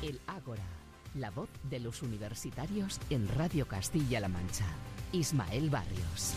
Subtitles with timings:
[0.00, 0.62] El Ágora,
[1.16, 4.64] la voz de los universitarios en Radio Castilla-La Mancha.
[5.10, 6.36] Ismael Barrios.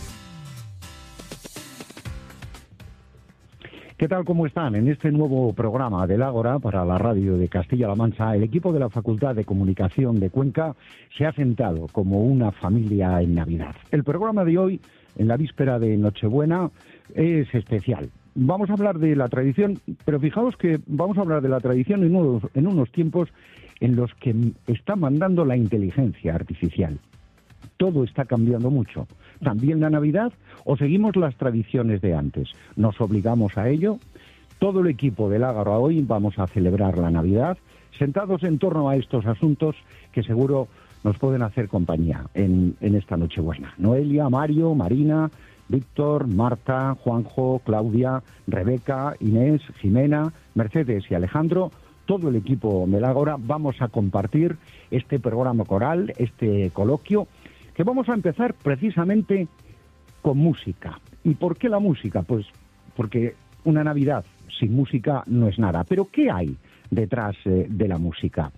[3.97, 4.26] ¿Qué tal?
[4.26, 4.74] ¿Cómo están?
[4.74, 8.79] En este nuevo programa del Ágora para la radio de Castilla-La Mancha, el equipo de
[8.79, 10.75] la Facultad de Comunicación de Cuenca
[11.16, 13.75] se ha sentado como una familia en Navidad.
[13.91, 14.82] El programa de hoy,
[15.18, 16.71] en la víspera de Nochebuena,
[17.14, 18.09] es especial.
[18.34, 22.04] Vamos a hablar de la tradición, pero fijaos que vamos a hablar de la tradición
[22.04, 23.30] en unos, en unos tiempos
[23.81, 24.34] en los que
[24.67, 26.98] está mandando la inteligencia artificial.
[27.77, 29.07] Todo está cambiando mucho.
[29.44, 30.31] También la Navidad
[30.66, 32.49] o seguimos las tradiciones de antes.
[32.76, 33.98] Nos obligamos a ello.
[34.59, 37.57] Todo el equipo del Ágara hoy vamos a celebrar la Navidad
[37.98, 39.76] sentados en torno a estos asuntos
[40.12, 40.68] que seguro
[41.04, 43.73] nos pueden hacer compañía en, en esta Nochebuena.
[43.77, 45.32] Noelia, Mario, Marina,
[45.71, 51.71] Víctor, Marta, Juanjo, Claudia, Rebeca, Inés, Jimena, Mercedes y Alejandro
[52.05, 54.57] todo el equipo del Ágora vamos a compartir
[54.89, 57.27] este programa coral, este coloquio,
[57.73, 59.48] que vamos a empezar precisamente
[60.21, 60.99] con música.
[61.23, 62.21] ¿Y por qué la música?
[62.24, 62.46] Pues
[62.96, 64.25] porque una Navidad
[64.59, 65.85] sin música no es nada.
[65.85, 66.57] Pero ¿qué hay
[66.90, 68.51] detrás eh, de la música?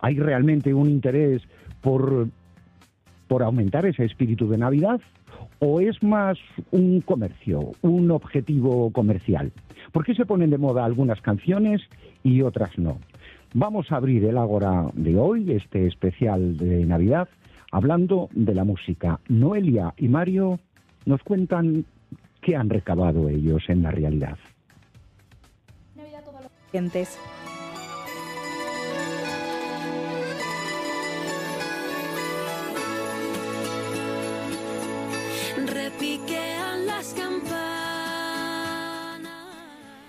[0.00, 1.42] ¿Hay realmente un interés
[1.82, 2.28] por,
[3.28, 5.00] por aumentar ese espíritu de Navidad?
[5.58, 6.38] ¿O es más
[6.70, 9.52] un comercio, un objetivo comercial?
[9.92, 11.82] ¿Por qué se ponen de moda algunas canciones
[12.22, 12.98] y otras no?
[13.54, 17.28] Vamos a abrir el Ágora de hoy, este especial de Navidad,
[17.70, 19.20] hablando de la música.
[19.28, 20.58] Noelia y Mario
[21.06, 21.84] nos cuentan
[22.40, 24.38] qué han recabado ellos en la realidad.
[25.94, 27.43] Todos los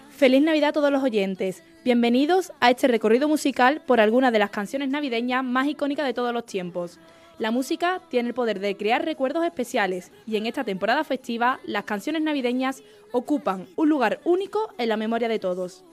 [0.09, 1.61] Feliz Navidad a todos los oyentes.
[1.83, 6.33] Bienvenidos a este recorrido musical por algunas de las canciones navideñas más icónicas de todos
[6.33, 6.99] los tiempos.
[7.37, 11.83] La música tiene el poder de crear recuerdos especiales y en esta temporada festiva las
[11.83, 15.83] canciones navideñas ocupan un lugar único en la memoria de todos.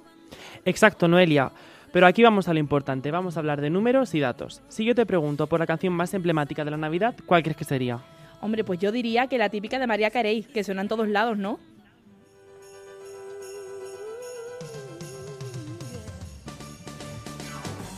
[0.64, 1.50] Exacto, Noelia.
[1.92, 4.62] Pero aquí vamos a lo importante, vamos a hablar de números y datos.
[4.68, 7.64] Si yo te pregunto por la canción más emblemática de la Navidad, ¿cuál crees que
[7.64, 8.00] sería?
[8.42, 11.38] Hombre, pues yo diría que la típica de María Carey, que suena en todos lados,
[11.38, 11.60] ¿no?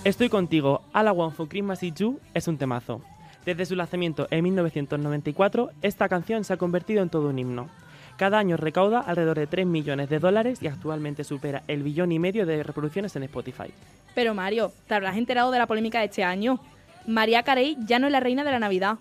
[0.05, 3.01] Estoy contigo, All I Want for Christmas Is You es un temazo.
[3.47, 7.71] Desde su lanzamiento en 1994, esta canción se ha convertido en todo un himno.
[8.19, 12.19] Cada año recauda alrededor de 3 millones de dólares y actualmente supera el billón y
[12.19, 13.73] medio de reproducciones en Spotify.
[14.15, 16.61] Pero Mario, ¿te habrás enterado de la polémica de este año?
[17.07, 18.99] María Carey ya no es la reina de la Navidad.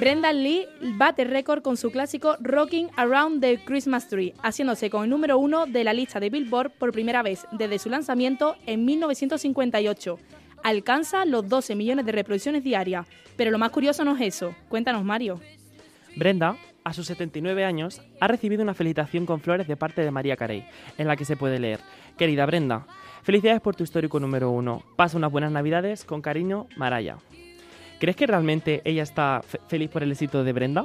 [0.00, 0.66] Brendan Lee
[0.96, 5.66] bate récord con su clásico Rocking Around the Christmas Tree, haciéndose con el número uno
[5.66, 10.18] de la lista de Billboard por primera vez desde su lanzamiento en 1958.
[10.62, 13.06] Alcanza los 12 millones de reproducciones diarias.
[13.36, 14.54] Pero lo más curioso no es eso.
[14.70, 15.38] Cuéntanos, Mario.
[16.16, 20.38] Brenda, a sus 79 años, ha recibido una felicitación con flores de parte de María
[20.38, 20.64] Carey,
[20.96, 21.80] en la que se puede leer:
[22.16, 22.86] Querida Brenda,
[23.22, 24.82] felicidades por tu histórico número uno.
[24.96, 27.18] Pasa unas buenas navidades, con cariño, Maraya.
[28.00, 30.84] ¿Crees que realmente ella está fe- feliz por el éxito de Brenda?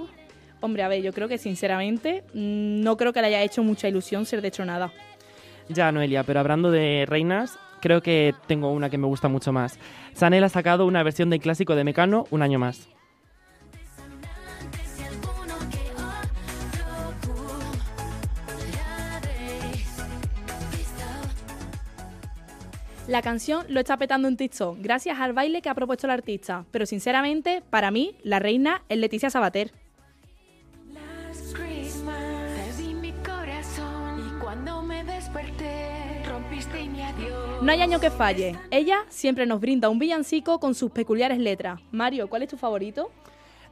[0.61, 3.87] Hombre, a ver, yo creo que sinceramente mm, no creo que le haya hecho mucha
[3.87, 4.91] ilusión ser destronada.
[5.69, 9.79] Ya, Noelia, pero hablando de reinas, creo que tengo una que me gusta mucho más.
[10.15, 12.87] Chanel ha sacado una versión del clásico de Mecano un año más.
[23.07, 26.66] La canción lo está petando en TikTok gracias al baile que ha propuesto el artista,
[26.71, 29.71] pero sinceramente, para mí, la reina es Leticia Sabater.
[37.61, 38.55] No hay año que falle.
[38.71, 41.79] Ella siempre nos brinda un villancico con sus peculiares letras.
[41.91, 43.11] Mario, ¿cuál es tu favorito?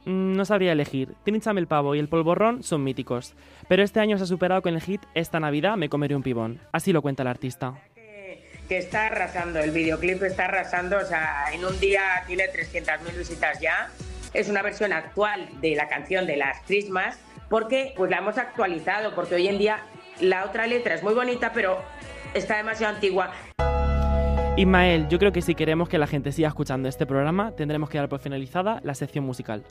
[0.04, 1.14] Mm, No sabría elegir.
[1.24, 3.34] Trinchame el pavo y el polvorrón son míticos.
[3.68, 6.60] Pero este año se ha superado con el hit Esta Navidad me comeré un pibón.
[6.72, 7.74] Así lo cuenta el artista.
[8.68, 13.60] Que está arrasando, el videoclip está arrasando, o sea, en un día tiene 300.000 visitas
[13.60, 13.90] ya.
[14.32, 17.18] Es una versión actual de la canción de las Christmas,
[17.48, 19.84] porque pues la hemos actualizado, porque hoy en día
[20.20, 21.82] la otra letra es muy bonita, pero
[22.32, 23.32] está demasiado antigua.
[24.56, 27.98] Ismael, yo creo que si queremos que la gente siga escuchando este programa, tendremos que
[27.98, 29.64] dar por finalizada la sección musical.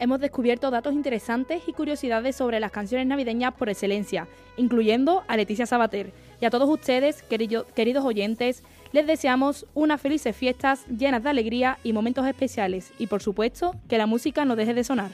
[0.00, 4.26] Hemos descubierto datos interesantes y curiosidades sobre las canciones navideñas por excelencia,
[4.56, 6.12] incluyendo a Leticia Sabater.
[6.40, 11.78] Y a todos ustedes, querido- queridos oyentes, les deseamos unas felices fiestas llenas de alegría
[11.84, 12.92] y momentos especiales.
[12.98, 15.10] Y por supuesto, que la música no deje de sonar.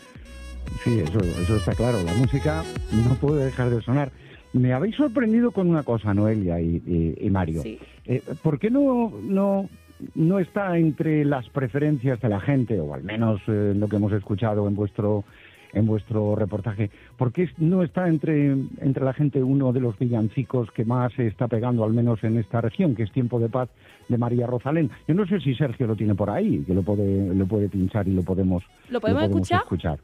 [0.83, 2.03] Sí, eso, eso está claro.
[2.03, 2.65] La música
[3.07, 4.11] no puede dejar de sonar.
[4.53, 7.63] Me habéis sorprendido con una cosa, Noelia y, y- y Mario.
[7.63, 7.79] Sí.
[8.07, 9.69] Eh, ¿Por qué no, no,
[10.15, 14.13] no está entre las preferencias de la gente, o al menos eh, lo que hemos
[14.13, 15.25] escuchado en vuestro
[15.73, 18.51] en vuestro reportaje, ¿por qué no está entre,
[18.81, 22.39] entre la gente uno de los villancicos que más se está pegando, al menos en
[22.39, 23.69] esta región, que es Tiempo de Paz
[24.09, 24.91] de María Rosalén?
[25.07, 28.09] Yo no sé si Sergio lo tiene por ahí, que lo puede, lo puede pinchar
[28.09, 29.99] y lo podemos, ¿Lo podemos escuchar?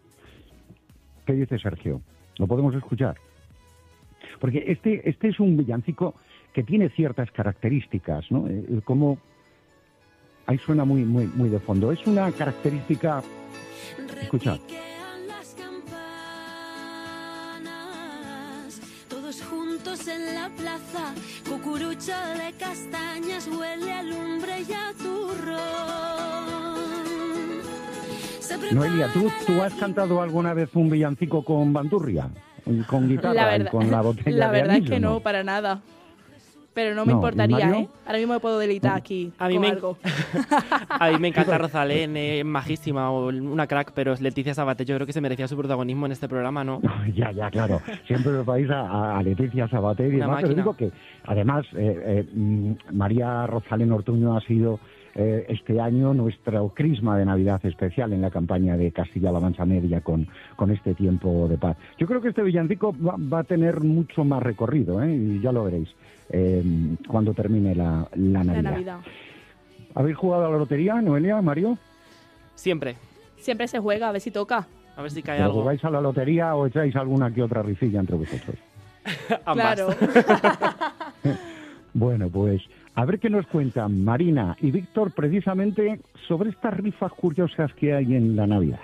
[1.25, 2.01] ¿Qué dice Sergio?
[2.39, 3.17] ¿Lo podemos escuchar?
[4.41, 6.15] Porque este, este es un villancico
[6.53, 8.47] que tiene ciertas características, ¿no?
[8.49, 9.19] Eh, Como
[10.47, 11.93] ahí suena muy, muy, muy de fondo.
[11.93, 13.23] Es una característica.
[14.23, 14.55] Escuchad.
[14.55, 15.55] Repiquean las
[17.55, 21.15] campanas, todos juntos en la plaza,
[21.49, 25.57] cucurucho de castañas huele a lumbre y a turrón.
[28.73, 32.31] Noelia, ¿tú, ¿tú has cantado alguna vez un villancico con bandurria?
[32.89, 35.21] Con guitarra La y verdad, con la botella la de verdad es que ¿o no,
[35.21, 35.83] para nada.
[36.77, 37.75] Pero no me No, ¿y importaría, Mario?
[37.85, 37.89] ¿eh?
[38.05, 39.97] Ahora mismo me puedo delitar aquí A mí con me- algo.
[40.91, 44.95] A mí me encanta Rosalén, es majísima, o una crack, pero es Leticia Sabater yo
[44.97, 46.83] creo que se merecía su protagonismo en este programa, ¿no?
[47.15, 47.81] Ya, ya, claro.
[48.07, 50.43] Siempre os vais a, a Leticia Sabater y Una demás.
[50.43, 50.91] Pero digo que,
[51.25, 54.79] además, eh, eh, mm, María Rosalén Ortuño ha sido
[55.19, 60.03] eh, este año nuestro crisma de Navidad especial en la campaña de Castilla-La Mancha Media
[60.03, 61.77] con, con este tiempo de paz.
[61.99, 65.15] Yo creo que este villancico va, va a tener mucho más recorrido, ¿eh?
[65.15, 65.89] y ya lo veréis
[66.31, 66.63] eh,
[67.09, 68.99] cuando termine la, la La Navidad.
[69.95, 71.79] ¿Habéis jugado a la lotería, Noelia, Mario?
[72.55, 72.97] Siempre.
[73.39, 74.67] Siempre se juega, a ver si toca.
[74.97, 75.61] A ver si cae ¿Pero algo.
[75.63, 78.57] jugáis a la lotería o echáis alguna que otra rifilla entre vosotros?
[79.47, 79.77] Ambas.
[79.77, 79.89] Claro.
[81.99, 82.61] Bueno, pues
[82.97, 88.15] a ver qué nos cuentan Marina y Víctor precisamente sobre estas rifas curiosas que hay
[88.15, 88.81] en la Navidad.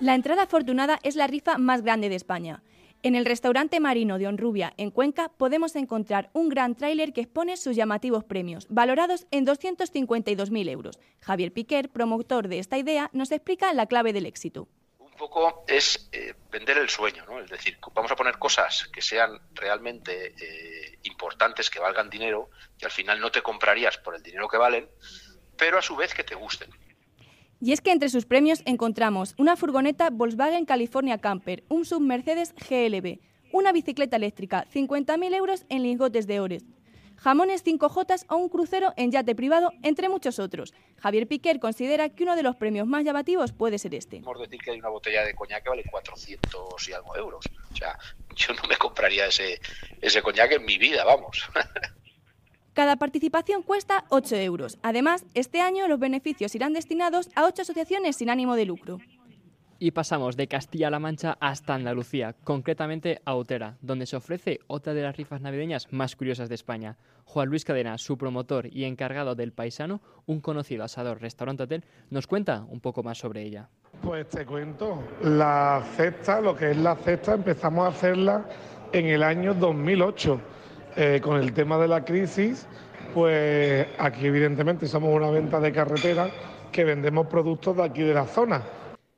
[0.00, 2.62] La entrada afortunada es la rifa más grande de España.
[3.04, 7.58] En el restaurante marino de Honrubia, en Cuenca, podemos encontrar un gran tráiler que expone
[7.58, 10.98] sus llamativos premios, valorados en 252.000 euros.
[11.20, 14.68] Javier Piquer, promotor de esta idea, nos explica la clave del éxito.
[14.98, 17.40] un poco es eh, vender el sueño, ¿no?
[17.40, 22.48] Es decir, vamos a poner cosas que sean realmente eh, importantes, que valgan dinero,
[22.78, 24.88] que al final no te comprarías por el dinero que valen,
[25.58, 26.70] pero a su vez que te gusten.
[27.60, 32.54] Y es que entre sus premios encontramos una furgoneta Volkswagen California Camper, un sub Mercedes
[32.68, 33.20] GLB,
[33.52, 36.64] una bicicleta eléctrica, 50.000 euros en lingotes de ores,
[37.16, 40.74] jamones 5J o un crucero en yate privado, entre muchos otros.
[40.98, 44.20] Javier Piquer considera que uno de los premios más llamativos puede ser este.
[44.20, 47.46] Podemos decir que hay una botella de coñac que vale 400 y algo euros.
[47.72, 47.98] O sea,
[48.34, 49.60] yo no me compraría ese,
[50.00, 51.48] ese coñac en mi vida, vamos.
[52.74, 54.78] Cada participación cuesta 8 euros.
[54.82, 58.98] Además, este año los beneficios irán destinados a 8 asociaciones sin ánimo de lucro.
[59.78, 65.02] Y pasamos de Castilla-La Mancha hasta Andalucía, concretamente a Otera, donde se ofrece otra de
[65.02, 66.96] las rifas navideñas más curiosas de España.
[67.24, 72.66] Juan Luis Cadena, su promotor y encargado del paisano, un conocido asador restaurante-hotel, nos cuenta
[72.68, 73.68] un poco más sobre ella.
[74.02, 78.48] Pues te cuento, la cesta, lo que es la cesta, empezamos a hacerla
[78.92, 80.53] en el año 2008.
[80.96, 82.66] Eh, con el tema de la crisis,
[83.12, 86.30] pues aquí evidentemente somos una venta de carretera
[86.70, 88.62] que vendemos productos de aquí de la zona.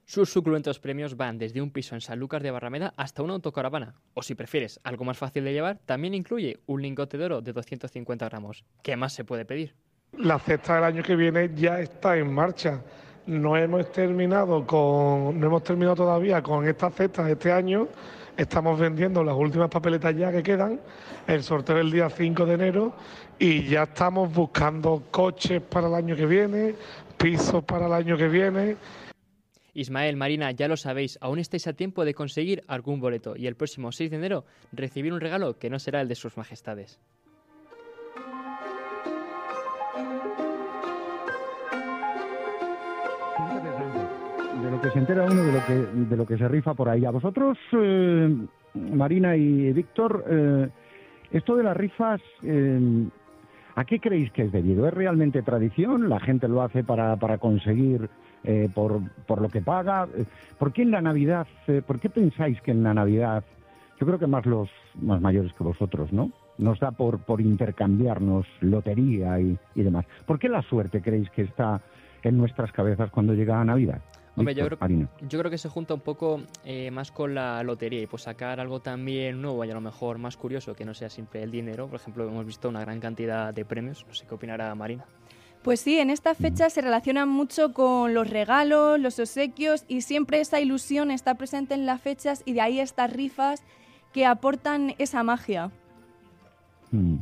[0.06, 3.96] Sus suculentos premios van desde un piso en Sanlúcar de Barrameda hasta una autocaravana.
[4.14, 7.52] O si prefieres algo más fácil de llevar, también incluye un lingote de oro de
[7.52, 8.64] 250 gramos.
[8.82, 9.74] ¿Qué más se puede pedir?
[10.16, 12.80] La cesta del año que viene ya está en marcha.
[13.26, 17.88] No hemos terminado con, no hemos terminado todavía con esta cesta de este año.
[18.36, 20.78] Estamos vendiendo las últimas papeletas ya que quedan.
[21.26, 22.94] El sorteo el día 5 de enero
[23.38, 26.74] y ya estamos buscando coches para el año que viene,
[27.16, 28.76] pisos para el año que viene.
[29.72, 33.56] Ismael, Marina, ya lo sabéis, aún estáis a tiempo de conseguir algún boleto y el
[33.56, 36.98] próximo 6 de enero recibir un regalo que no será el de sus majestades.
[44.66, 46.88] De lo que se entera uno, de lo que, de lo que se rifa por
[46.88, 47.04] ahí.
[47.04, 48.36] A vosotros, eh,
[48.74, 50.68] Marina y Víctor, eh,
[51.30, 53.06] esto de las rifas, eh,
[53.76, 54.88] ¿a qué creéis que es debido?
[54.88, 56.08] ¿Es realmente tradición?
[56.08, 58.10] ¿La gente lo hace para, para conseguir
[58.74, 60.08] por, por lo que paga?
[60.58, 61.46] ¿Por qué en la Navidad,
[61.86, 63.44] por qué pensáis que en la Navidad,
[64.00, 64.68] yo creo que más los
[65.00, 66.32] más mayores que vosotros, ¿no?
[66.58, 70.06] Nos da por, por intercambiarnos lotería y, y demás.
[70.26, 71.80] ¿Por qué la suerte creéis que está
[72.24, 74.02] en nuestras cabezas cuando llega Navidad?
[74.36, 78.02] Hombre, yo creo, yo creo que se junta un poco eh, más con la lotería
[78.02, 81.08] y pues sacar algo también nuevo y a lo mejor más curioso que no sea
[81.08, 81.86] siempre el dinero.
[81.86, 84.04] Por ejemplo, hemos visto una gran cantidad de premios.
[84.06, 85.04] No sé qué opinará Marina.
[85.62, 90.40] Pues sí, en esta fecha se relacionan mucho con los regalos, los obsequios y siempre
[90.40, 93.64] esa ilusión está presente en las fechas y de ahí estas rifas
[94.12, 95.70] que aportan esa magia.
[96.92, 97.16] Mm.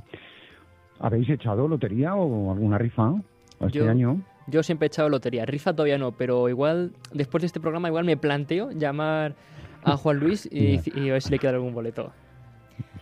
[0.98, 3.14] ¿Habéis echado lotería o alguna rifa
[3.60, 4.20] este Yo- año?
[4.46, 8.04] Yo siempre he echado lotería, rifa todavía no, pero igual después de este programa igual
[8.04, 9.34] me planteo llamar
[9.82, 12.12] a Juan Luis y, y a ver si le queda algún boleto.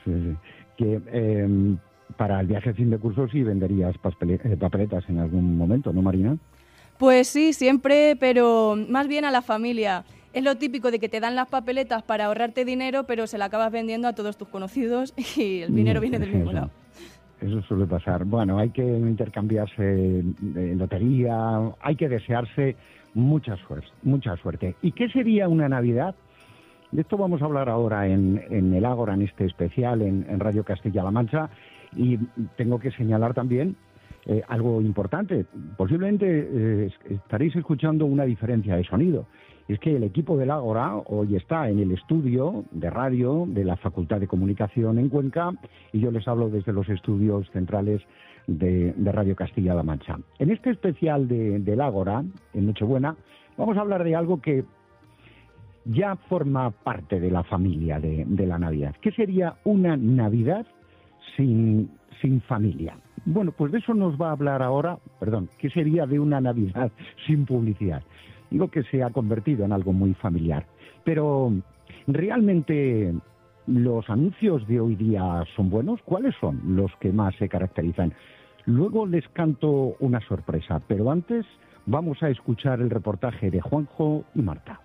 [0.04, 0.36] Sí, sí.
[0.76, 1.76] Que eh,
[2.16, 6.36] para el viaje fin de curso sí venderías eh, papeletas en algún momento, ¿no, Marina?
[6.98, 10.04] Pues sí, siempre, pero más bien a la familia.
[10.32, 13.46] Es lo típico de que te dan las papeletas para ahorrarte dinero, pero se la
[13.46, 16.70] acabas vendiendo a todos tus conocidos y el dinero viene del mismo lado.
[17.42, 18.24] Eso suele pasar.
[18.24, 21.36] Bueno, hay que intercambiarse de lotería,
[21.80, 22.76] hay que desearse
[23.14, 24.76] mucha suerte, mucha suerte.
[24.80, 26.14] ¿Y qué sería una Navidad?
[26.92, 30.62] De esto vamos a hablar ahora en, en el Ágora, en este especial, en, Radio
[30.62, 31.50] Castilla-La Mancha.
[31.96, 32.16] Y
[32.56, 33.76] tengo que señalar también
[34.26, 35.44] eh, algo importante.
[35.76, 39.26] Posiblemente eh, es- estaréis escuchando una diferencia de sonido.
[39.68, 43.76] Es que el equipo del Ágora hoy está en el estudio de radio de la
[43.76, 45.50] Facultad de Comunicación en Cuenca
[45.92, 48.02] y yo les hablo desde los estudios centrales
[48.46, 50.18] de, Radio Castilla-La Mancha.
[50.38, 53.16] En este especial de, del Ágora, en Nochebuena,
[53.56, 54.64] vamos a hablar de algo que
[55.84, 58.96] ya forma parte de la familia de, de la Navidad.
[59.00, 60.66] ¿Qué sería una Navidad
[61.36, 61.90] sin,
[62.20, 62.96] sin familia?
[63.24, 66.90] Bueno, pues de eso nos va a hablar ahora, perdón, ¿qué sería de una Navidad
[67.26, 68.02] sin publicidad?
[68.52, 70.66] Digo que se ha convertido en algo muy familiar,
[71.04, 71.50] pero
[72.06, 73.14] realmente
[73.66, 76.02] los anuncios de hoy día son buenos.
[76.04, 78.12] ¿Cuáles son los que más se caracterizan?
[78.66, 81.46] Luego les canto una sorpresa, pero antes
[81.86, 84.82] vamos a escuchar el reportaje de Juanjo y Marta.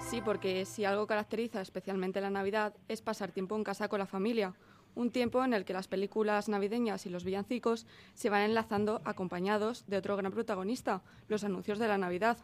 [0.00, 4.06] Sí, porque si algo caracteriza especialmente la Navidad es pasar tiempo en casa con la
[4.06, 4.52] familia,
[4.94, 9.84] un tiempo en el que las películas navideñas y los villancicos se van enlazando acompañados
[9.86, 12.38] de otro gran protagonista, los anuncios de la Navidad.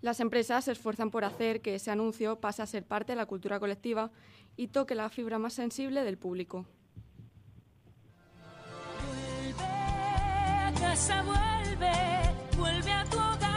[0.00, 3.26] Las empresas se esfuerzan por hacer que ese anuncio pase a ser parte de la
[3.26, 4.10] cultura colectiva
[4.56, 6.66] y toque la fibra más sensible del público.
[9.58, 11.92] a casa, vuelve,
[12.58, 13.48] vuelve a tu hogar.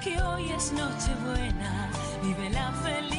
[0.00, 0.72] Que hoy es
[2.22, 3.13] vive la.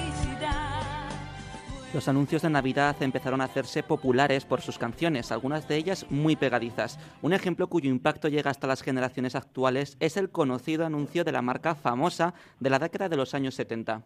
[1.95, 6.35] Los anuncios de Navidad empezaron a hacerse populares por sus canciones, algunas de ellas muy
[6.35, 6.99] pegadizas.
[7.21, 11.41] Un ejemplo cuyo impacto llega hasta las generaciones actuales es el conocido anuncio de la
[11.41, 14.01] marca famosa de la década de los años 70.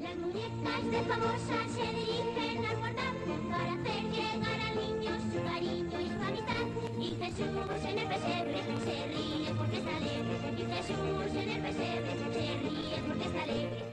[0.00, 3.14] Las muñecas de famosa se dirigen al portal
[3.50, 6.66] para hacer llegar al niño su cariño y su amistad.
[6.98, 10.36] Y Jesús en el pesebre se ríe porque está alegre.
[10.56, 13.87] Y Jesús en el pesebre se ríe porque está alegre.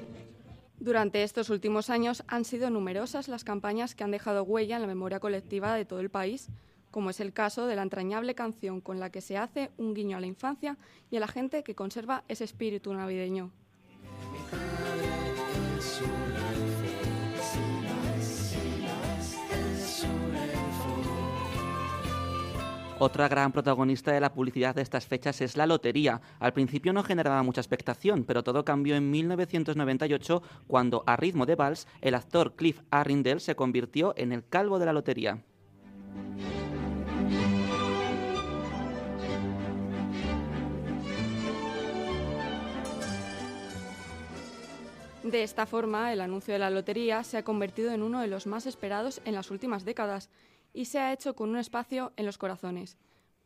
[0.80, 4.88] Durante estos últimos años han sido numerosas las campañas que han dejado huella en la
[4.88, 6.50] memoria colectiva de todo el país,
[6.92, 10.18] como es el caso de la entrañable canción con la que se hace un guiño
[10.18, 10.78] a la infancia
[11.10, 13.52] y a la gente que conserva ese espíritu navideño.
[23.06, 26.22] Otra gran protagonista de la publicidad de estas fechas es la lotería.
[26.40, 31.54] Al principio no generaba mucha expectación, pero todo cambió en 1998 cuando, a ritmo de
[31.54, 35.38] vals, el actor Cliff Arrindale se convirtió en el calvo de la lotería.
[45.22, 48.48] De esta forma, el anuncio de la lotería se ha convertido en uno de los
[48.48, 50.32] más esperados en las últimas décadas
[50.76, 52.98] y se ha hecho con un espacio en los corazones.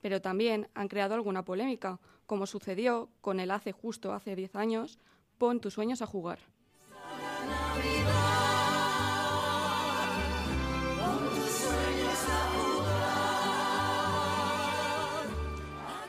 [0.02, 5.00] Pero también han creado alguna polémica, como sucedió con el hace justo hace 10 años,
[5.38, 6.40] Pon tus sueños a jugar.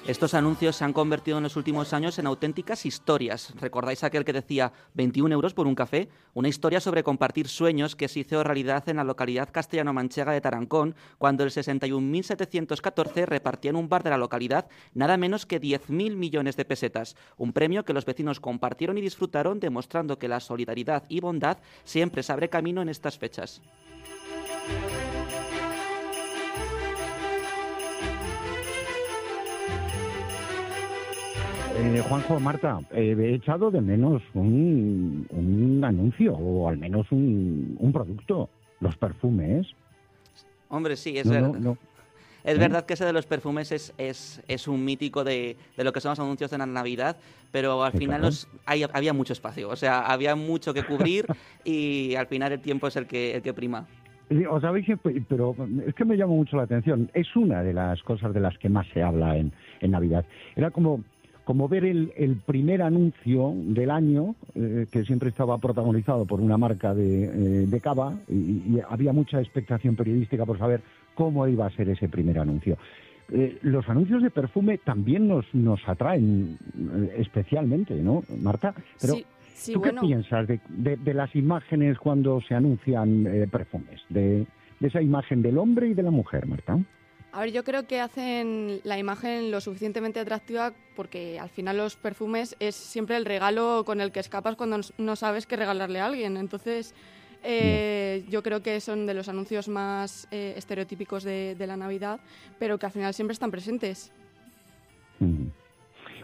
[0.07, 3.52] Estos anuncios se han convertido en los últimos años en auténticas historias.
[3.61, 6.09] ¿Recordáis aquel que decía 21 euros por un café?
[6.33, 10.97] Una historia sobre compartir sueños que se hizo realidad en la localidad castellano-manchega de Tarancón,
[11.19, 16.57] cuando el 61.714 repartía en un bar de la localidad nada menos que 10.000 millones
[16.57, 17.14] de pesetas.
[17.37, 22.23] Un premio que los vecinos compartieron y disfrutaron, demostrando que la solidaridad y bondad siempre
[22.23, 23.61] se abre camino en estas fechas.
[31.82, 37.75] Eh, Juanjo, Marta, eh, he echado de menos un, un anuncio o al menos un,
[37.78, 39.66] un producto, los perfumes.
[40.68, 41.78] Hombre, sí, es No, ver- no, no.
[42.44, 42.58] Es ¿Eh?
[42.58, 46.00] verdad que ese de los perfumes es, es, es un mítico de, de lo que
[46.00, 47.16] son los anuncios de la Navidad,
[47.50, 48.26] pero al Sí, final claro.
[48.26, 51.26] los, hay- había mucho espacio, o sea, había mucho que cubrir
[51.64, 53.87] y al final el tiempo es el que, el que prima.
[54.50, 54.87] Os habéis,
[55.28, 55.56] pero
[55.87, 57.10] es que me llama mucho la atención.
[57.14, 60.25] Es una de las cosas de las que más se habla en, en Navidad.
[60.54, 61.02] Era como,
[61.50, 66.57] como ver el, el primer anuncio del año, eh, que siempre estaba protagonizado por una
[66.57, 70.80] marca de, eh, de cava, y, y había mucha expectación periodística por saber
[71.16, 72.78] cómo iba a ser ese primer anuncio.
[73.33, 76.57] Eh, los anuncios de perfume también nos, nos atraen
[77.19, 78.73] especialmente, ¿no, Marta?
[79.00, 80.02] Pero, Sí, sí, ¿Tú bueno.
[80.02, 84.00] qué piensas de, de- de las imágenes cuando se anuncian perfumes?
[84.09, 84.47] De,
[84.78, 86.78] de esa imagen del hombre y de la mujer, Marta.
[87.32, 91.94] A ver, yo creo que hacen la imagen lo suficientemente atractiva porque al final los
[91.94, 96.06] perfumes es siempre el regalo con el que escapas cuando no- sabes qué regalarle a
[96.06, 96.37] alguien.
[96.37, 96.92] Entonces,
[97.44, 102.18] eh, yo creo que son de los anuncios más eh, estereotípicos de, de la Navidad,
[102.58, 104.10] pero que al final siempre están presentes.
[105.20, 105.46] Mm.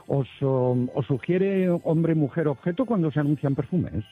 [0.08, 4.04] ¿Os, um, os sugiere hombre, mujer, objeto cuando se anuncian perfumes?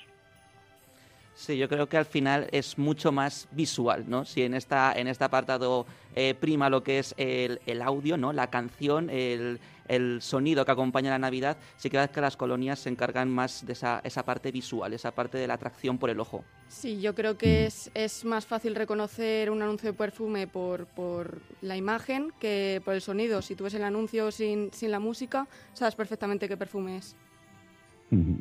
[1.34, 4.24] Sí, yo creo que al final es mucho más visual, ¿no?
[4.24, 8.32] Si en esta en este apartado eh, prima lo que es el, el audio, ¿no?
[8.32, 12.78] La canción, el, el sonido que acompaña la Navidad, sí que ves que las colonias
[12.78, 16.20] se encargan más de esa, esa parte visual, esa parte de la atracción por el
[16.20, 16.44] ojo.
[16.68, 21.42] Sí, yo creo que es, es más fácil reconocer un anuncio de perfume por, por
[21.62, 23.42] la imagen que por el sonido.
[23.42, 27.16] Si tú ves el anuncio sin, sin la música, sabes perfectamente qué perfume es.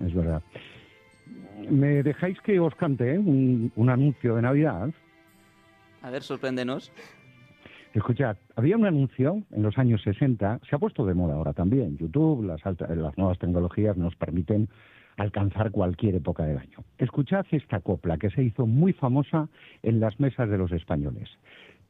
[0.05, 0.43] Es verdad.
[1.70, 4.89] ¿Me dejáis que os cante eh, un, un anuncio de Navidad?
[6.01, 6.91] A ver, sorpréndenos.
[7.93, 11.98] Escuchad, había un anuncio en los años 60, se ha puesto de moda ahora también.
[11.98, 14.67] YouTube, las, alta- las nuevas tecnologías nos permiten
[15.17, 16.79] alcanzar cualquier época del año.
[16.98, 19.48] Escuchad esta copla que se hizo muy famosa
[19.84, 21.29] en las mesas de los españoles.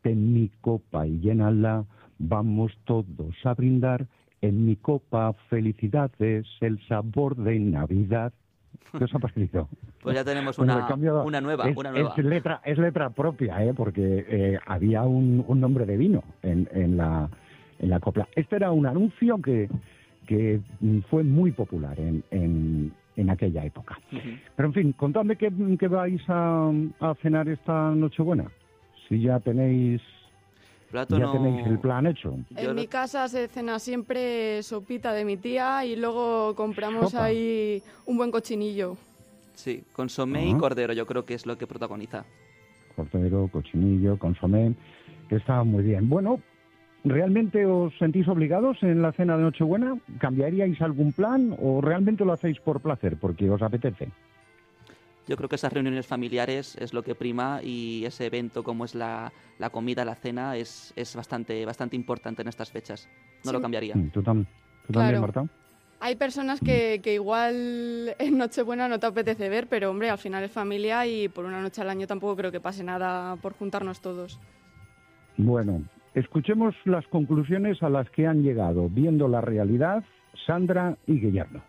[0.02, 1.86] Ten mi copa y llénala,
[2.20, 4.06] vamos todos a brindar.
[4.42, 8.34] En mi copa felicidades, el sabor de Navidad.
[8.98, 9.68] ¿Qué os ha parecido?
[10.02, 12.14] Pues ya tenemos una, he cambiado- una nueva, es, una nueva.
[12.18, 13.74] es letra, es letra propia, ¿eh?
[13.74, 17.30] porque eh, había un, un nombre de vino en, en, la,
[17.80, 18.28] en la copla.
[18.36, 19.70] Este era un anuncio que,
[20.28, 23.98] que mm, fue muy popular en, en, en aquella época.
[24.56, 28.46] Pero en fin, contadme qué, qué vais a, a cenar esta Nochebuena.
[29.08, 30.02] Si ya tenéis,
[30.94, 32.36] Plato ya no- tenéis el plan hecho.
[32.56, 37.26] En mi casa se cena siempre sopita de mi tía y luego compramos Sopa.
[37.26, 38.96] ahí un buen cochinillo.
[39.56, 42.26] Sí, consomé y cordero, yo creo que es lo que protagoniza.
[42.96, 44.76] Cordero, cochinillo, consomé,
[45.30, 46.08] que está muy bien.
[46.10, 46.40] Bueno,
[47.04, 49.98] ¿realmente os sentís obligados en la cena de Nochebuena?
[50.20, 54.10] ¿Cambiaríais algún plan o realmente lo hacéis por placer, porque os apetece?
[55.28, 58.94] Yo creo que esas reuniones familiares es lo que prima y ese evento como es
[58.94, 63.08] la, la comida, la cena, es, es bastante, bastante importante en estas fechas.
[63.46, 63.54] No Sí.
[63.56, 63.96] lo cambiaría.
[63.96, 64.46] Mm, ¿Tú, tam-
[64.86, 65.06] tú Claro.
[65.06, 65.46] también, Marta?
[66.02, 70.44] Hay personas que, que igual en Nochebuena no te apetece ver, pero hombre, al final
[70.44, 74.02] es familia y por una noche al año tampoco creo que pase nada por juntarnos
[74.02, 74.38] todos.
[75.38, 75.82] Bueno,
[76.14, 80.04] escuchemos las conclusiones a las que han llegado, viendo la realidad,
[80.46, 81.64] Sandra y Guillermo.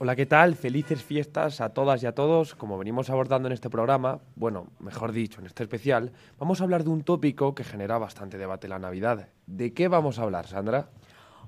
[0.00, 0.54] Hola, ¿qué tal?
[0.54, 2.54] Felices fiestas a todas y a todos.
[2.54, 6.84] Como venimos abordando en este programa, bueno, mejor dicho, en este especial, vamos a hablar
[6.84, 9.26] de un tópico que genera bastante debate la Navidad.
[9.46, 10.88] ¿De qué vamos a hablar, Sandra?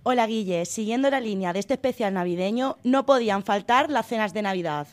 [0.03, 4.43] Hola Guille, siguiendo la línea de este especial navideño, no podían faltar las cenas de
[4.43, 4.89] Navidad.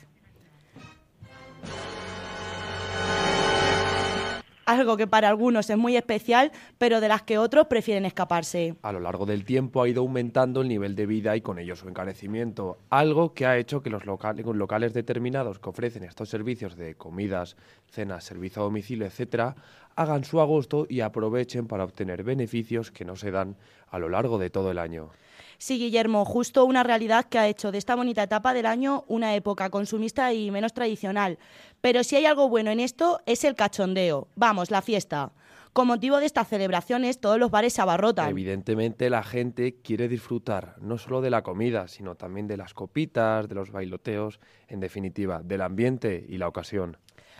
[4.67, 8.75] Algo que para algunos es muy especial, pero de las que otros prefieren escaparse.
[8.81, 11.77] A lo largo del tiempo ha ido aumentando el nivel de vida y con ello
[11.77, 16.95] su encarecimiento, algo que ha hecho que los locales, determinados que ofrecen estos servicios de
[16.95, 17.55] comidas,
[17.89, 19.55] cenas, servicio a domicilio, etcétera,
[19.95, 23.55] hagan su agosto y aprovechen para obtener beneficios que no se dan
[23.89, 25.11] a lo largo de todo el año.
[25.57, 29.35] Sí, Guillermo, justo una realidad que ha hecho de esta bonita etapa del año una
[29.35, 31.39] época consumista y menos tradicional.
[31.81, 35.31] Pero si hay algo bueno en esto es el cachondeo, vamos, la fiesta.
[35.73, 38.29] Con motivo de estas celebraciones, todos los bares se abarrotan.
[38.29, 43.47] Evidentemente la gente quiere disfrutar no solo de la comida, sino también de las copitas,
[43.47, 46.97] de los bailoteos, en definitiva, del ambiente y la ocasión.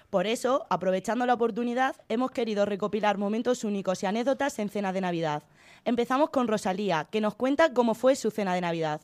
[0.09, 5.01] Por eso, aprovechando la oportunidad, hemos querido recopilar momentos únicos y anécdotas en cena de
[5.01, 5.43] Navidad.
[5.83, 9.01] Empezamos con Rosalía, que nos cuenta cómo fue su cena de Navidad.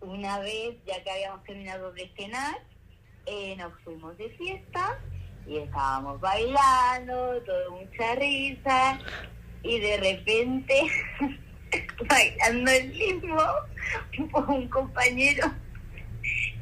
[0.00, 2.56] Una vez, ya que habíamos terminado de cenar,
[3.26, 4.98] eh, nos fuimos de fiesta
[5.46, 8.98] y estábamos bailando, todo mucha risa
[9.62, 10.82] y de repente,
[12.08, 13.42] bailando el ritmo,
[14.48, 15.52] un compañero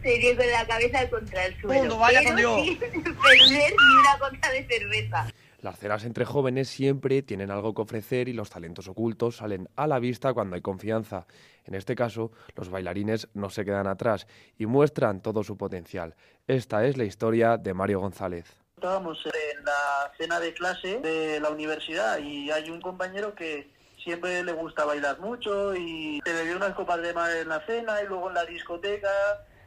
[0.06, 1.80] sería con la cabeza contra el suelo.
[1.80, 2.62] Mundo, vaya pero con Dios.
[2.64, 5.26] sin perder ni una gota de cerveza.
[5.62, 9.88] Las cenas entre jóvenes siempre tienen algo que ofrecer y los talentos ocultos salen a
[9.88, 11.26] la vista cuando hay confianza.
[11.64, 16.14] En este caso, los bailarines no se quedan atrás y muestran todo su potencial.
[16.46, 18.44] Esta es la historia de Mario González.
[18.76, 23.68] Estábamos en la cena de clase de la universidad y hay un compañero que
[24.04, 28.00] siempre le gusta bailar mucho y se bebió unas copas de más en la cena
[28.02, 29.08] y luego en la discoteca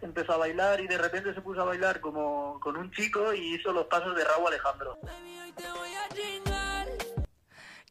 [0.02, 3.56] empezó a bailar y de repente se puso a bailar como con un chico y
[3.56, 4.98] hizo los pasos de Raúl Alejandro.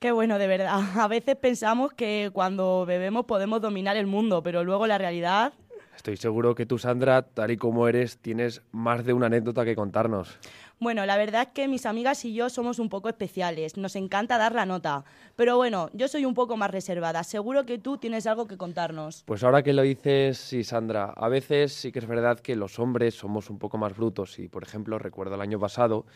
[0.01, 0.81] Qué bueno, de verdad.
[0.97, 5.53] A veces pensamos que cuando bebemos podemos dominar el mundo, pero luego la realidad...
[5.99, 9.75] Estoy seguro que tú, Sandra, tal y como eres, tienes más de una anécdota que
[9.75, 10.39] contarnos.
[10.79, 13.77] Bueno, la verdad es que mis amigas y yo somos un poco especiales.
[13.77, 15.05] Nos encanta dar la nota.
[15.35, 17.25] Pero bueno, yo soy un poco más reservada.
[17.25, 19.25] Seguro que tú tienes algo que contarnos.
[19.27, 22.79] Pues ahora que lo dices, sí, Sandra, a veces sí que es verdad que los
[22.79, 26.07] hombres somos un poco más brutos y, por ejemplo, recuerdo el año pasado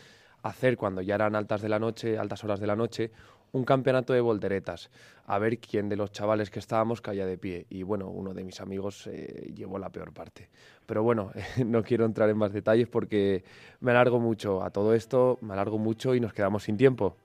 [0.43, 3.11] hacer cuando ya eran altas de la noche, altas horas de la noche,
[3.53, 4.89] un campeonato de volteretas,
[5.25, 7.65] a ver quién de los chavales que estábamos caía de pie.
[7.69, 10.49] Y bueno, uno de mis amigos eh, llevó la peor parte.
[10.85, 11.31] Pero bueno,
[11.65, 13.43] no quiero entrar en más detalles porque
[13.79, 17.15] me alargo mucho a todo esto, me alargo mucho y nos quedamos sin tiempo.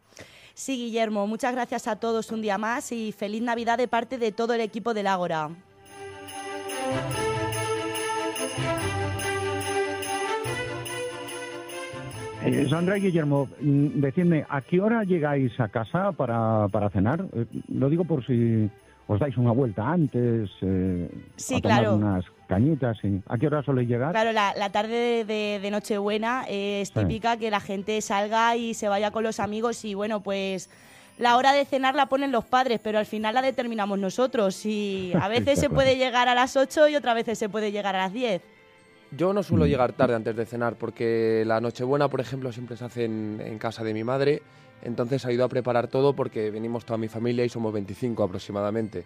[0.55, 4.33] Sí, Guillermo, muchas gracias a todos un día más y feliz Navidad de parte de
[4.33, 5.51] todo el equipo del Ágora.
[12.45, 17.25] Eh, Sandra y Guillermo, mm, decidme, ¿a qué hora llegáis a casa para, para cenar?
[17.35, 18.71] Eh, lo digo por si
[19.09, 21.97] os dais una vuelta antes, eh, Sí, a tomar claro.
[21.97, 22.97] unas cañitas.
[23.03, 23.21] sí.
[23.29, 24.13] ¿A qué hora soléis llegar?
[24.13, 26.95] Claro, la, la tarde de, Nochebuena es Sí.
[27.01, 30.71] típica que la gente salga y se vaya con los amigos y bueno, pues
[31.19, 35.13] la hora de cenar la ponen los padres, pero al final la determinamos nosotros y
[35.21, 35.75] a veces se claro.
[35.75, 38.41] puede llegar a las 8 y otras veces se puede llegar a las 10.
[39.17, 42.85] Yo no suelo llegar tarde antes de cenar porque la Nochebuena, por ejemplo, siempre se
[42.85, 44.43] hace en, en casa de mi madre.
[44.83, 49.05] Entonces ha ido a preparar todo porque venimos toda mi familia y somos 25 aproximadamente.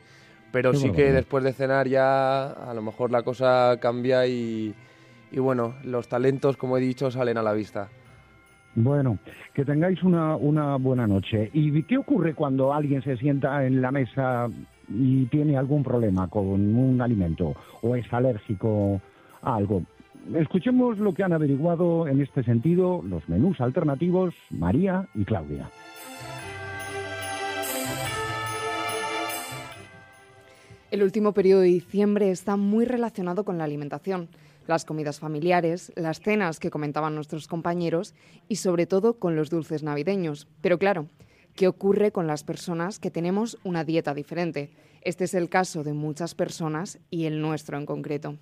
[0.50, 4.74] Pero Qué sí que después de cenar ya a lo mejor la cosa cambia y,
[5.30, 7.88] y bueno, los talentos, como he dicho, salen a la vista.
[8.74, 9.18] Bueno,
[9.54, 11.50] que tengáis una, una buena noche.
[11.52, 14.48] ¿Y qué ocurre cuando alguien se sienta en la mesa
[14.88, 16.44] y tiene algún problema con
[16.76, 19.00] un alimento o es alérgico
[19.42, 19.82] a algo?
[20.34, 25.68] Escuchemos lo que han averiguado en este sentido los menús alternativos María y Claudia.
[30.92, 34.28] El último periodo de diciembre está muy relacionado con la alimentación,
[34.66, 38.14] las comidas familiares, las cenas que comentaban nuestros compañeros
[38.48, 40.46] y sobre todo con los dulces navideños.
[40.60, 41.08] Pero claro,
[41.56, 44.70] ¿qué ocurre con las personas que tenemos una dieta diferente?
[45.02, 48.36] Este es el caso de muchas personas y el nuestro en concreto.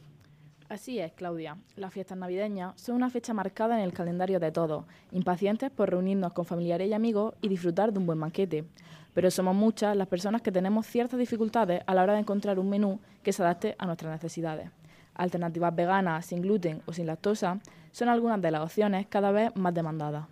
[0.71, 1.57] Así es, Claudia.
[1.75, 6.33] Las fiestas navideñas son una fecha marcada en el calendario de todos, impacientes por reunirnos
[6.33, 8.65] con familiares y amigos y disfrutar de un buen banquete.
[9.13, 12.71] Pero somos muchas las personas que tenemos ciertas dificultades a la hora de encontrar un
[12.71, 14.71] menú que se adapte a nuestras necesidades.
[15.17, 17.59] Alternativas veganas, sin gluten o sin lactosa
[17.91, 20.27] son algunas de las opciones cada vez más demandadas.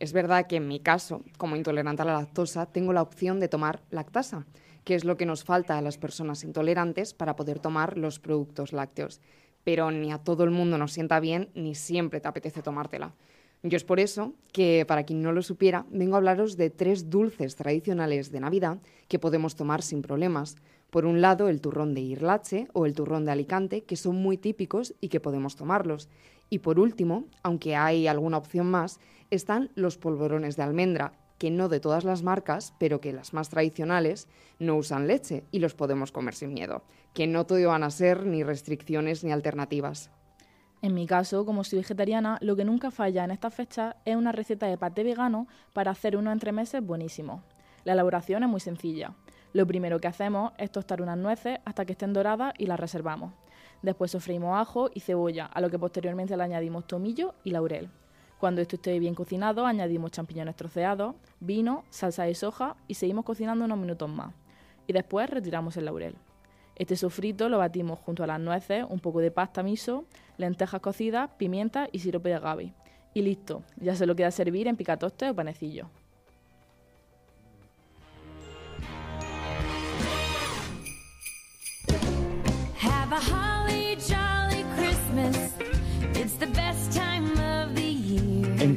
[0.00, 3.46] Es verdad que en mi caso, como intolerante a la lactosa, tengo la opción de
[3.46, 4.46] tomar lactasa,
[4.82, 8.72] que es lo que nos falta a las personas intolerantes para poder tomar los productos
[8.72, 9.20] lácteos.
[9.64, 13.14] Pero ni a todo el mundo nos sienta bien ni siempre te apetece tomártela.
[13.62, 17.10] Yo es por eso que, para quien no lo supiera, vengo a hablaros de tres
[17.10, 20.56] dulces tradicionales de Navidad que podemos tomar sin problemas.
[20.88, 24.38] Por un lado, el turrón de Irlache o el turrón de Alicante, que son muy
[24.38, 26.08] típicos y que podemos tomarlos.
[26.48, 28.98] Y por último, aunque hay alguna opción más,
[29.30, 33.48] están los polvorones de almendra, que no de todas las marcas, pero que las más
[33.48, 36.82] tradicionales no usan leche y los podemos comer sin miedo,
[37.14, 40.10] que no todo van a ser ni restricciones ni alternativas.
[40.82, 44.32] En mi caso, como soy vegetariana, lo que nunca falla en estas fechas es una
[44.32, 47.40] receta de paté vegano para hacer unos entremeses buenísimos.
[47.84, 49.14] La elaboración es muy sencilla.
[49.54, 53.32] Lo primero que hacemos es tostar unas nueces hasta que estén doradas y las reservamos.
[53.80, 57.88] Después sofreímos ajo y cebolla, a lo que posteriormente le añadimos tomillo y laurel.
[58.40, 63.66] Cuando esto esté bien cocinado, añadimos champiñones troceados, vino, salsa de soja y seguimos cocinando
[63.66, 64.32] unos minutos más.
[64.86, 66.14] Y después retiramos el laurel.
[66.74, 70.06] Este sofrito lo batimos junto a las nueces, un poco de pasta miso,
[70.38, 72.72] lentejas cocidas, pimienta y sirope de agave.
[73.12, 75.90] Y listo, ya se lo queda servir en picatoste o panecillo.
[82.82, 83.49] Have a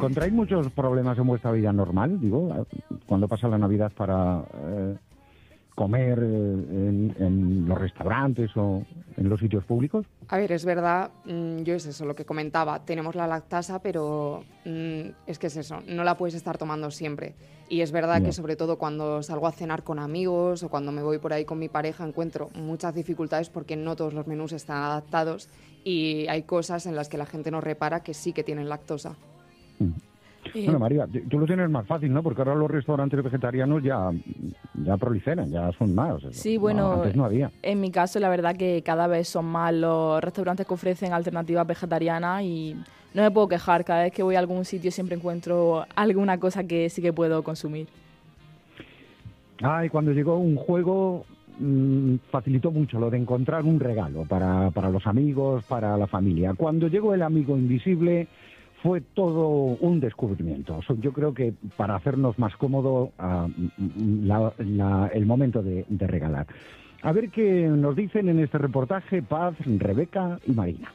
[0.03, 2.67] ¿Encontráis muchos problemas en vuestra vida normal, digo,
[3.05, 4.97] cuando pasa la Navidad para eh,
[5.75, 8.83] comer eh, en, en los restaurantes o
[9.15, 10.05] en los sitios públicos?
[10.27, 14.43] A ver, es verdad, mm, yo es eso lo que comentaba, tenemos la lactasa, pero
[14.65, 17.35] mm, es que es eso, no la puedes estar tomando siempre.
[17.69, 21.01] Y es verdad que sobre todo cuando salgo a cenar con amigos o cuando me
[21.01, 24.83] voy por ahí con mi pareja encuentro muchas dificultades porque no todos los menús están
[24.83, 25.49] adaptados
[25.85, 29.15] y hay cosas en las que la gente no repara que sí que tienen lactosa.
[30.53, 32.21] Bueno, María, tú lo tienes más fácil, ¿no?
[32.21, 34.11] Porque ahora los restaurantes vegetarianos ya,
[34.83, 36.21] ya proliferan, ya son más.
[36.31, 37.49] Sí, No, bueno, antes no había.
[37.61, 41.65] en mi caso la verdad que cada vez son más los restaurantes que ofrecen alternativas
[41.65, 42.75] vegetarianas y
[43.13, 46.65] no me puedo quejar, cada vez que voy a algún sitio siempre encuentro alguna cosa
[46.65, 47.87] que sí que puedo consumir.
[49.61, 51.25] Ah, y cuando llegó un juego
[51.59, 56.53] mm, facilitó mucho lo de encontrar un regalo para, para los amigos, para la familia.
[56.53, 58.27] Cuando llegó el amigo invisible
[58.83, 59.47] fue todo
[59.79, 60.81] un descubrimiento.
[60.83, 65.85] So- Yo creo que para hacernos más cómodo ah, mm, la- la- el momento de,
[65.87, 66.45] de regalar.
[67.01, 70.91] A ver qué nos dicen en este reportaje Paz, Rebeca y Marina.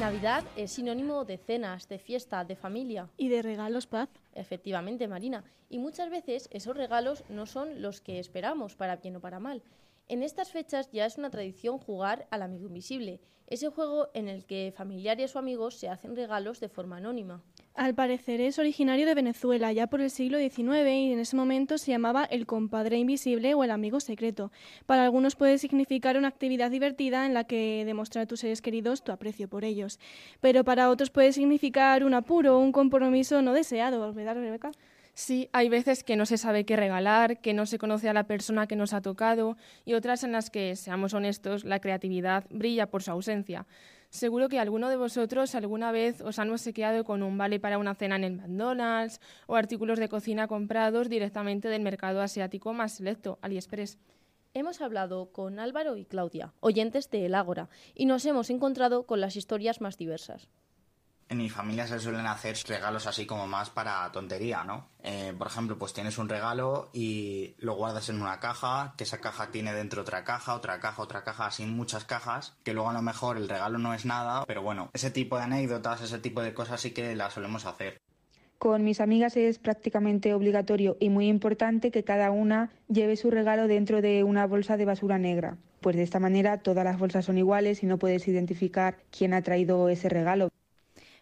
[0.00, 3.08] Navidad es sinónimo de cenas, de fiesta, de familia.
[3.16, 4.08] Y de regalos, Paz.
[4.34, 5.42] Efectivamente, Marina.
[5.70, 9.62] Y muchas veces esos regalos no son los que esperamos, para bien o para mal.
[10.08, 14.44] En estas fechas ya es una tradición jugar al amigo invisible, ese juego en el
[14.44, 17.42] que familiares o amigos se hacen regalos de forma anónima.
[17.74, 21.76] Al parecer es originario de Venezuela, ya por el siglo XIX, y en ese momento
[21.76, 24.52] se llamaba el compadre invisible o el amigo secreto.
[24.86, 29.02] Para algunos puede significar una actividad divertida en la que demostrar a tus seres queridos
[29.02, 29.98] tu aprecio por ellos.
[30.40, 34.70] Pero para otros puede significar un apuro un compromiso no deseado, ¿verdad, Rebeca?
[35.18, 38.26] Sí, hay veces que no se sabe qué regalar, que no se conoce a la
[38.26, 42.90] persona que nos ha tocado y otras en las que, seamos honestos, la creatividad brilla
[42.90, 43.64] por su ausencia.
[44.10, 47.94] Seguro que alguno de vosotros alguna vez os han obsequiado con un vale para una
[47.94, 53.38] cena en el McDonald's o artículos de cocina comprados directamente del mercado asiático más selecto,
[53.40, 53.96] AliExpress.
[54.52, 59.22] Hemos hablado con Álvaro y Claudia, oyentes de El Ágora, y nos hemos encontrado con
[59.22, 60.50] las historias más diversas.
[61.28, 64.88] En mi familia se suelen hacer regalos así como más para tontería, ¿no?
[65.02, 69.18] Eh, por ejemplo, pues tienes un regalo y lo guardas en una caja, que esa
[69.20, 72.92] caja tiene dentro otra caja, otra caja, otra caja, así muchas cajas, que luego a
[72.92, 76.42] lo mejor el regalo no es nada, pero bueno, ese tipo de anécdotas, ese tipo
[76.42, 78.00] de cosas sí que las solemos hacer.
[78.58, 83.68] Con mis amigas es prácticamente obligatorio y muy importante que cada una lleve su regalo
[83.68, 85.58] dentro de una bolsa de basura negra.
[85.82, 89.42] Pues de esta manera todas las bolsas son iguales y no puedes identificar quién ha
[89.42, 90.48] traído ese regalo.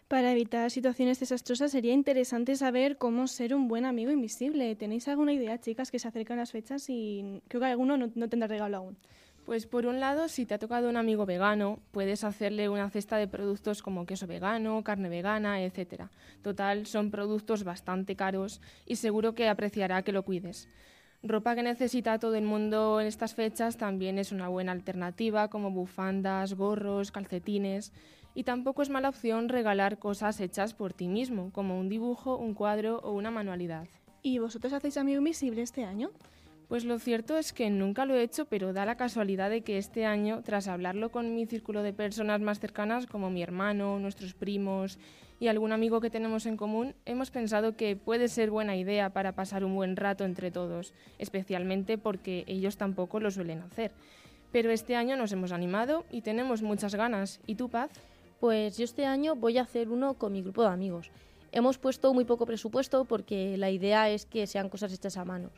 [0.07, 4.75] Para evitar situaciones desastrosas sería interesante saber cómo ser un buen amigo invisible.
[4.75, 8.29] ¿Tenéis alguna idea, chicas, que se acercan las fechas y creo que alguno no, no
[8.29, 8.97] tendrá regalo aún?
[9.45, 13.17] Pues por un lado, si te ha tocado un amigo vegano, puedes hacerle una cesta
[13.17, 16.03] de productos como queso vegano, carne vegana, etc.
[16.43, 20.67] Total, son productos bastante caros y seguro que apreciará que lo cuides.
[21.23, 25.71] Ropa que necesita todo el mundo en estas fechas también es una buena alternativa, como
[25.71, 27.91] bufandas, gorros, calcetines.
[28.35, 32.53] Y tampoco es mala opción regalar cosas hechas por ti mismo, como un dibujo, un
[32.53, 33.87] cuadro o una manualidad.
[34.21, 36.11] ¿Y vosotros hacéis amigo invisible este año?
[36.67, 39.77] Pues lo cierto es que nunca lo he hecho, pero da la casualidad de que
[39.77, 44.33] este año, tras hablarlo con mi círculo de personas más cercanas, como mi hermano, nuestros
[44.33, 44.97] primos
[45.39, 49.33] y algún amigo que tenemos en común, hemos pensado que puede ser buena idea para
[49.33, 53.91] pasar un buen rato entre todos, especialmente porque ellos tampoco lo suelen hacer.
[54.51, 57.41] Pero este año nos hemos animado y tenemos muchas ganas.
[57.45, 57.91] ¿Y tú, Paz?
[58.39, 61.09] Pues yo este año voy a hacer uno con mi grupo de amigos.
[61.51, 65.51] Hemos puesto muy poco presupuesto porque la idea es que sean cosas hechas a mano.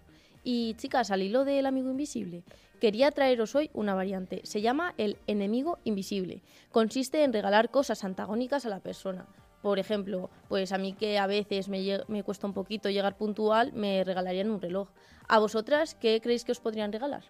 [0.44, 2.44] Y chicas, al hilo del amigo invisible,
[2.80, 4.42] quería traeros hoy una variante.
[4.44, 6.44] Se llama el enemigo invisible.
[6.72, 9.26] Consiste en regalar cosas antagónicas a la persona.
[9.64, 13.74] Por ejemplo, pues a mí que a veces me, me cuesta un poquito llegar puntual,
[13.74, 14.90] me regalarían un reloj.
[15.28, 17.24] ¿A vosotras qué creéis que os podrían regalar?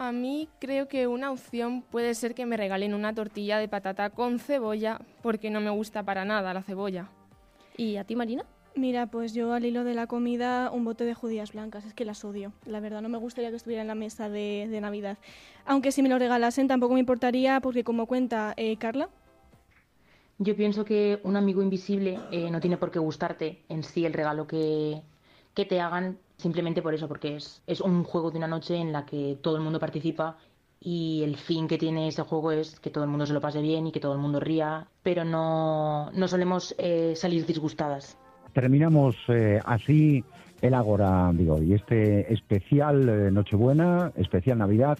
[0.00, 4.10] A mí creo que una opción puede ser que me regalen una tortilla de patata
[4.10, 7.10] con cebolla, porque no me gusta para nada la cebolla.
[7.76, 8.44] ¿Y a ti, Marina?
[8.76, 12.04] Mira, pues yo al hilo de la comida, un bote de judías blancas, es que
[12.04, 12.52] las odio.
[12.64, 15.18] La verdad, no me gustaría que estuviera en la mesa de, de Navidad.
[15.66, 19.08] Aunque si me lo regalasen tampoco me importaría, porque como cuenta eh, Carla,
[20.38, 24.12] Yo pienso que un amigo invisible eh, no tiene por qué gustarte en sí el
[24.12, 25.02] regalo que,
[25.54, 28.92] que te hagan, simplemente por eso, porque es, es un juego de una noche en
[28.92, 30.38] la que todo el mundo participa
[30.80, 33.60] y el fin que tiene ese juego es que todo el mundo se lo pase
[33.60, 38.16] bien y que todo el mundo ría, pero no, no solemos eh, salir disgustadas.
[38.52, 40.24] Terminamos eh, así
[40.62, 44.98] el Ágora de hoy, este especial eh, Nochebuena, especial Navidad,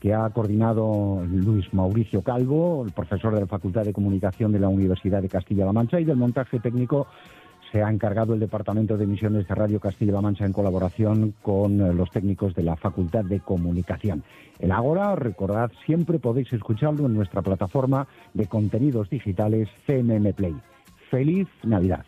[0.00, 4.68] que ha coordinado Luis Mauricio Calvo, el profesor de la Facultad de Comunicación de la
[4.68, 7.08] Universidad de Castilla-La Mancha, y del montaje técnico
[7.72, 11.92] se ha encargado el Departamento de Emisiones de Radio Castilla-La Mancha en colaboración con eh,
[11.92, 14.22] los técnicos de la Facultad de Comunicación.
[14.58, 20.56] El Ágora, recordad, siempre podéis escucharlo en nuestra plataforma de contenidos digitales CMM Play.
[21.10, 22.04] ¡Feliz Navidad!